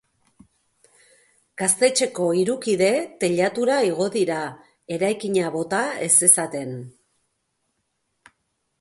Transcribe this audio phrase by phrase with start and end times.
[1.61, 2.89] Gaztetxeko hiru kide
[3.25, 4.41] teilatura igo dira,
[4.99, 6.77] eraikina bota ez zezaten.